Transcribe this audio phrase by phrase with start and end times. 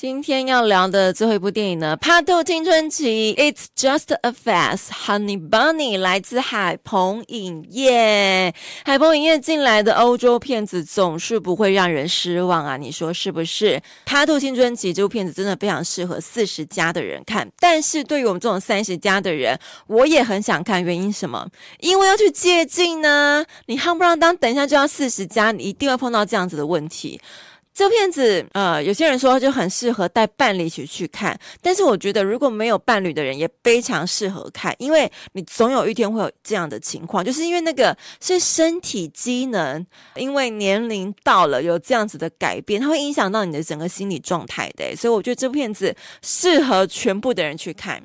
[0.00, 8.54] 今天要聊的最后一部电影呢，《Part Two 青春期》，It's just a f a s t Honey Bunny 来自海鹏影业。
[8.84, 13.82] 海鹏影业进来的欧洲片子总是不会让人失望啊，你说是不是？
[14.08, 20.80] 《Part Two 青春期》这部片子真的非常适合四十加的人看，但是对于我们这种三十加的人，我也很想看。
[20.84, 21.44] 原因什么？
[21.80, 23.44] 因为要去借镜呢。
[23.66, 27.20] 你夯不啷当，等一下就要四十加，你一定会碰到这样子的问题。
[27.78, 48.02] 这片子，呃，有些人说就很适合带伴侣一起去看，但是我觉得如果没有伴侣的人也非常适合看，因为你总有一天会有这样的情况，就是因为那个是身体机能，因为年龄到了有这样子的改变，它会影响到你的整个心理状态的，所以我觉得这片子适合全部的人去看。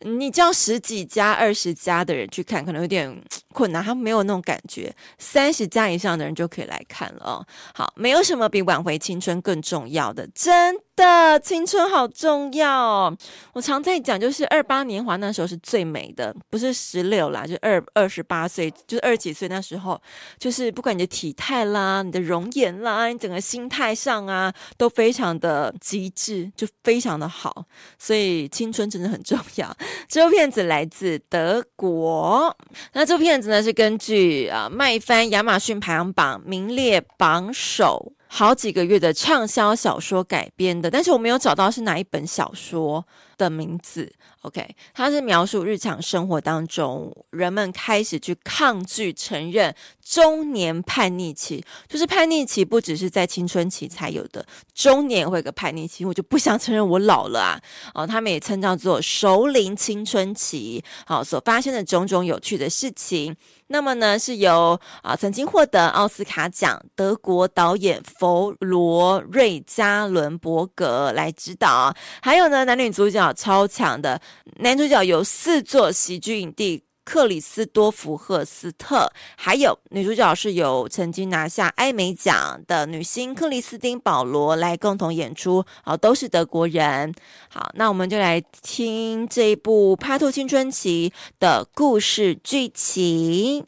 [0.00, 4.94] 你叫十几家、二十家的人去看，可能有点 困难，他没有那种感觉。
[5.18, 7.46] 三十家以上的人就可以来看了哦。
[7.74, 13.16] 好，没有什么比挽回青春更重要的，真的，青春好重要哦。
[13.52, 20.00] 我常在讲，就是二八年华那时候是最美的，不是十六啦，就二二十八岁，就是二十几岁那时候，
[20.38, 27.64] 就是不管你的体态啦、你的容颜啦、你整个心态上啊，都非常的极致，就非常的好。
[27.96, 29.72] 所以青春真的很重要。
[30.08, 32.54] 这部片子来自德国，
[32.92, 43.04] 那这部片子呢是根据啊卖翻亚马逊排行榜名列榜首好几个月的畅销小说改编的，但是我没有找到是哪一本小说
[43.36, 44.12] 的名字。
[44.42, 57.60] OK，它是描述日常生活当中人们开始去抗拒承认中年叛逆期，就是叛逆期不只是在青春期才有的，中年会有个叛逆期，我就不想承认我老了啊。
[57.94, 63.36] 哦，他们也称叫做熟龄青春期，好，所发生的种种有趣的事情。
[63.70, 74.20] 那么呢，是由啊曾经获得奥斯卡奖德国导演弗罗瑞加伦伯格来指导，还有呢男女主角超强的
[74.56, 87.14] 男主角有四座喜剧影帝克里斯多福赫斯特，还有女主角是由曾经拿下艾美奖的女星克里斯汀保罗来共同演出，好，都是德国人。
[87.48, 93.64] 好，那我们就来听这一部《帕托青春期》的故事剧情。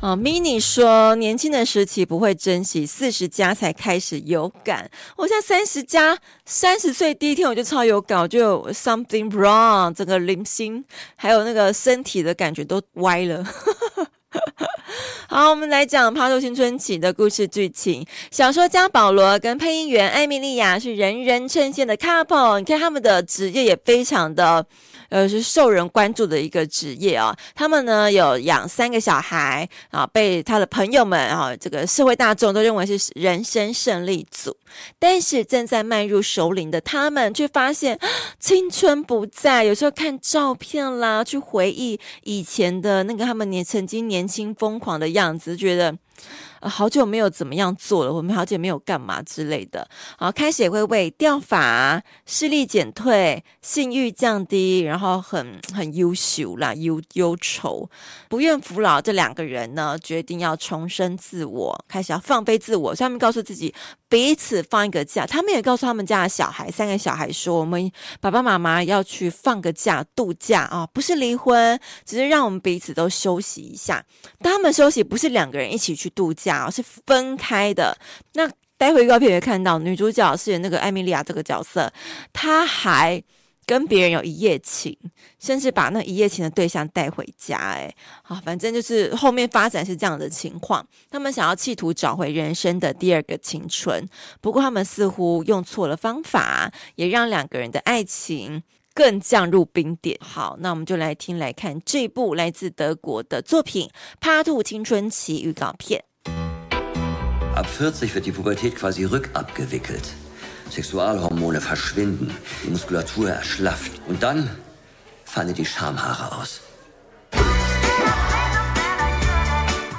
[0.00, 4.90] 啊，mini 说年轻的时期不会珍惜，四十加才开始有感。
[5.14, 10.82] 我现在三十加，三十岁第一天我就超有感，我就有 something wrong，整个灵心
[11.16, 13.46] 还有那个身体的感觉都歪了。
[15.28, 18.06] 好，我们来讲《帕豆青春期》的故事剧情。
[18.30, 24.64] 小说家保罗跟配音员艾米莉亚是人人称羡的 couple，你看他们的职业也非常的。
[25.10, 27.36] 呃，是受人关注的一个职业啊。
[27.52, 34.56] 他们呢有养三个小孩啊，被他的朋友们啊，这个社会大众都认为是人生胜利组。
[35.00, 37.98] 但是正在迈入熟龄的他们，却发现
[38.38, 39.64] 青春不在。
[39.64, 45.96] 有时候看照片啦，去回忆以前的那个他们年曾经年年轻疯狂的样子，觉得。
[46.60, 49.88] 好久没有怎么样做了，我们好久没有干嘛之类的。
[50.18, 57.88] 好，开始也会为掉发、视力减退、性欲降低，然后很很优秀啦，忧忧愁，
[58.28, 59.00] 不愿服老。
[59.00, 62.94] 这两个人呢，决定要重生自我，开始要放飞自我。
[62.94, 63.74] 所以他们告诉自己，
[64.10, 65.24] 彼此放一个假。
[65.24, 74.04] 他们也告诉他们家的小孩，三个小孩说：“我们爸爸妈妈要去放个假度假啊，不是离婚，只是让我们彼此都休息一下。
[74.40, 77.96] 他们休息不是两个人一起去度假。”是分开的。
[78.34, 81.92] 那待会预告片会看到女主角是那个艾米莉亚这个角色，
[82.32, 83.22] 她还
[83.66, 84.96] 跟别人有一夜情，
[85.38, 87.56] 甚至把那一夜情的对象带回家。
[87.56, 90.84] 哎，好，反正就是后面发展是这样的情况。
[91.10, 94.08] 他们想要企图找回人生的第二个青春，
[94.40, 98.62] 不过他们似乎用错了方法，也让两个人的爱情
[98.99, 100.17] 更降入冰点。
[100.21, 103.89] 好，那我们就来听来看这部来自德国的作品《
[104.25, 106.03] Part Two 青春期》预告片。
[107.55, 110.03] Ab 40 wird die Pubertät quasi rückabgewickelt.
[110.69, 113.91] Sexualhormone verschwinden, die Muskulatur erschlafft.
[114.07, 114.49] Und dann
[115.23, 116.59] fallen die Schamhaare aus.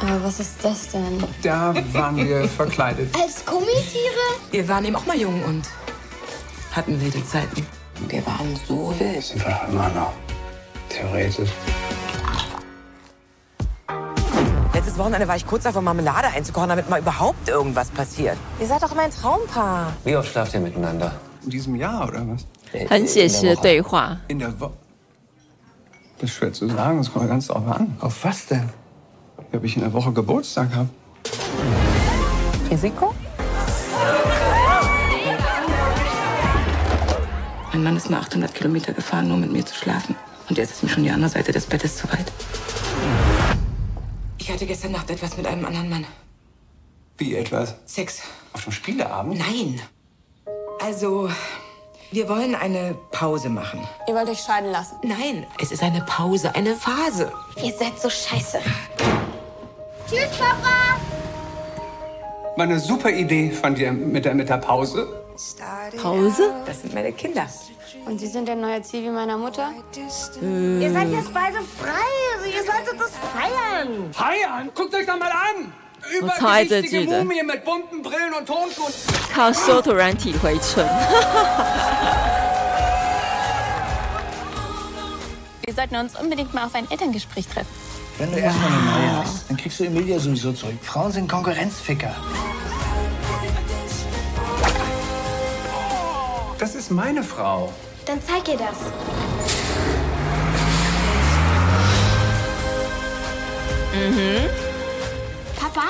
[0.00, 1.22] Aber was ist das denn?
[1.42, 3.14] Da waren wir verkleidet.
[3.14, 4.24] Als Gummitiere?
[4.50, 5.64] Wir waren eben auch mal jung und
[6.72, 7.66] hatten wilde Zeiten.
[8.08, 9.22] Wir waren so wild.
[9.22, 10.12] Sind wir doch immer noch.
[10.88, 11.50] Theoretisch.
[14.72, 18.36] Letztes Wochenende war ich kurz davor, Marmelade einzukochen, damit mal überhaupt irgendwas passiert.
[18.60, 19.92] Ihr seid doch immer ein Traumpaar.
[20.04, 21.12] Wie oft schlaft ihr miteinander?
[21.44, 22.46] In diesem Jahr oder was?
[22.88, 24.18] 很写实的对话。
[24.28, 24.72] In der Woche.
[26.18, 27.96] Das ist schwer zu sagen, das kommt ganz drauf an.
[28.00, 28.68] Auf was denn?
[29.52, 30.88] Ob ich in der Woche Geburtstag habe?
[32.70, 33.14] Risiko?
[37.71, 40.15] Mein Mann ist mal 800 Kilometer gefahren, nur mit mir zu schlafen.
[40.49, 42.31] Und jetzt ist mir schon die andere Seite des Bettes zu weit.
[44.39, 46.05] Ich hatte gestern Nacht etwas mit einem anderen Mann.
[47.19, 47.75] Wie etwas?
[47.85, 48.21] Sex.
[48.53, 49.37] Auf dem Spieleabend?
[49.37, 49.79] Nein.
[50.81, 51.29] Also,
[52.11, 53.87] wir wollen eine Pause machen.
[54.07, 54.95] Ihr wollt euch scheiden lassen.
[55.03, 57.31] Nein, es ist eine Pause, eine Phase.
[57.63, 58.59] Ihr seid so scheiße.
[60.09, 60.97] Tschüss, Papa!
[62.55, 65.07] War eine super Idee von dir mit der, mit der Pause.
[66.00, 66.54] Pause?
[66.66, 67.46] Das sind meine Kinder.
[68.06, 69.72] Und Sie sind der neue Zivi meiner Mutter?
[70.40, 72.10] Ihr seid jetzt beide frei.
[72.36, 74.12] Also ihr solltet das feiern.
[74.12, 74.70] Feiern?
[74.74, 75.72] Guckt euch doch mal an!
[76.20, 77.24] Was heute Übergewichtige Güte.
[77.24, 78.92] Mumie mit bunten Brillen und Tonschuhen.
[79.34, 80.86] 靠修图软体回春。
[85.64, 87.68] Wir sollten uns unbedingt mal auf ein Elterngespräch treffen.
[88.18, 90.76] Wenn du erstmal eine neue hast, dann kriegst du Emilia sowieso zurück.
[90.82, 92.14] Frauen sind Konkurrenzficker.
[96.88, 97.72] ist meine Frau.
[98.06, 98.78] Dann zeig ihr das.
[105.60, 105.86] Papa?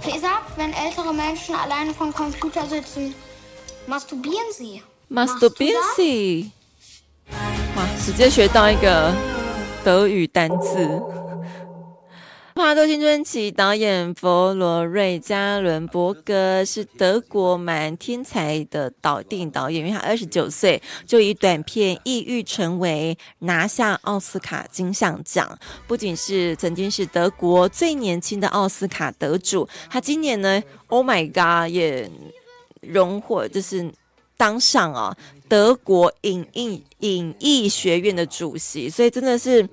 [0.00, 3.14] Faser, wenn ältere Menschen alleine vom Computer sitzen,
[3.86, 4.82] masturbieren sie.
[5.08, 5.58] Machst du das?
[5.58, 6.50] Masturbation，
[7.76, 9.14] 哇，直接学到一个
[9.84, 10.78] 德语单字。《
[12.53, 25.57] 帕多青春期》导演佛罗瑞加伦伯格是德国蛮天才的导电影导演，因为他二十九岁就以短片《抑郁》成为拿下奥斯卡金像奖，
[25.87, 32.11] 不仅是曾经是德国最年轻的奥斯卡得主，他今年呢，Oh my God，也
[32.81, 33.89] 荣获就是
[34.35, 35.15] 当上啊
[35.47, 39.67] 德国影艺影艺学院的主席，所以真的是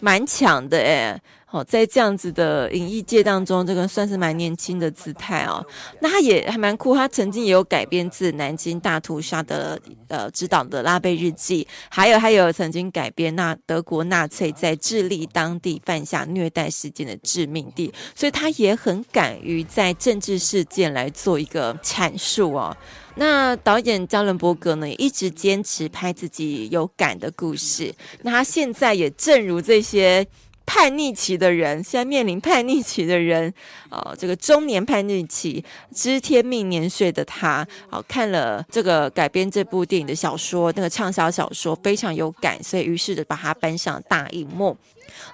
[0.00, 1.20] 蛮强的诶。
[1.52, 5.60] 好，在这样子的影艺界当中，这个算是蛮年轻的姿态哦。
[6.00, 9.76] 那他也还蛮酷，他曾经也有改编自南京大屠杀的
[10.06, 22.76] 呃指导的《拉贝日记》，还有还有曾经改编那德国纳粹在智利当地犯下虐待事件的致命地，所以他也很敢于在政治事件来做一个阐述哦。
[23.20, 27.94] 那导演加伦伯格呢，也一直坚持拍自己有感的故事。
[28.22, 30.26] 那他现在也正如这些。
[30.66, 33.52] 叛逆期的人，现在面临叛逆期的人，
[33.90, 44.76] 呃， 这个中年叛逆期，知天命年岁的他，好、看了这个改编这部电影的小说，那个畅销小说非常有感，所以于是的把它搬上大荧幕。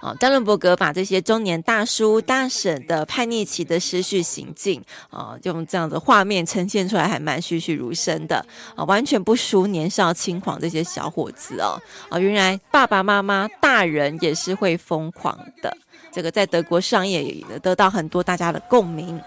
[0.00, 8.44] 啊，加伦伯格把这些中年大叔大婶的叛逆期的失序行径，啊，用这样的画面呈现出来，还蛮栩栩如生的，
[8.74, 15.76] 啊，完全不输年少轻狂这些小伙子哦，啊，原来爸爸妈妈大人也是会疯狂的，
[16.12, 19.20] 这个在德国上映也得到很多大家的共鸣。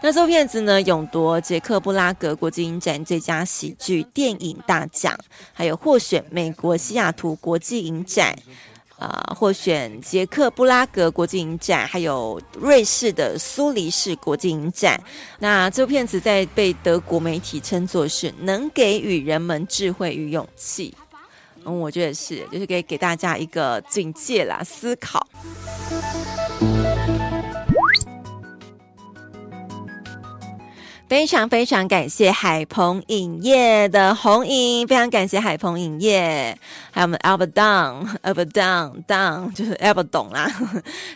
[0.00, 5.18] 那这部片子呢，勇夺捷克布拉格国际影展最佳喜剧电影大奖，
[5.52, 8.36] 还有获选美国西雅图国际影展。
[8.98, 14.98] 啊，获选捷克布拉格国际影展，还有瑞士的苏黎世国际影展。
[15.38, 20.94] 那这部片子在被德国媒体称作是能给予人们智慧与勇气。
[21.64, 25.26] 嗯，我觉得是，就是给给大家一个警戒啦，思考。
[31.14, 36.58] 非常非常感谢海鹏影业的红影，非常感谢海鹏影业，
[36.90, 40.50] 还有我们 Albert Down，Albert Down Down 就是 Albert 懂啦。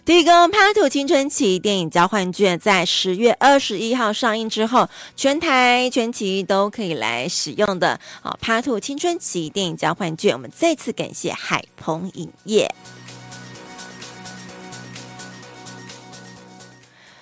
[0.05, 7.99] 提供帕图青春期电影交换券，在十月二十一号上映之后，全台全期都可以来使用的。
[8.23, 12.73] 好，帕图青春期电影交换券，我们再次感谢海鹏影业。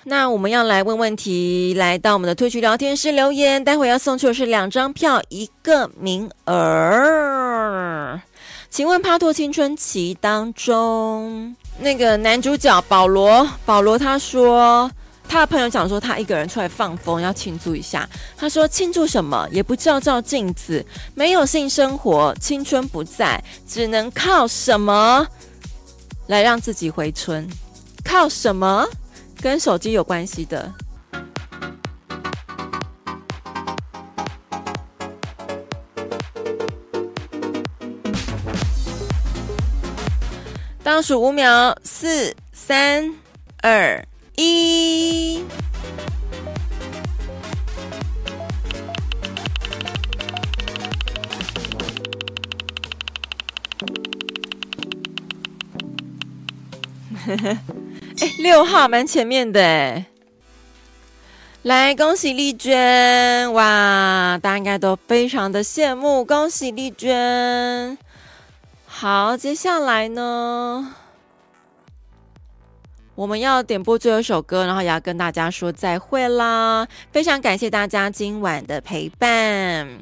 [0.09, 8.17] 那我们要来问问题，来到我们的推曲聊天室留言，待会要送出的是两张票，一个名额。
[8.69, 14.89] 请问《帕托青春期》当中那个男主角保罗，保罗他说
[15.27, 18.07] 他的朋友讲说他一个人出来放风要庆祝一下。
[18.37, 19.45] 他说庆祝什么？
[19.51, 20.85] 也不照照镜子，
[21.15, 25.27] 没有性生活，青春不在，只能靠什么
[26.27, 27.45] 来让自己回春？
[28.05, 28.87] 靠什么？
[29.41, 30.73] 跟手机有关系的。
[40.83, 43.13] 倒数五秒，四、三、
[43.61, 44.03] 二、
[44.35, 45.43] 一。
[58.19, 60.05] 哎，六号蛮前面的哎。
[61.63, 63.51] 来，恭喜丽娟！
[63.51, 67.97] 哇，大家应该都非常的羡慕，恭喜丽娟。
[68.85, 70.95] 好，接下来呢，
[73.15, 76.87] 我们要点播最后一首歌，然后也要跟大家说再会啦。
[77.11, 79.99] 非常感谢大家今晚的陪伴。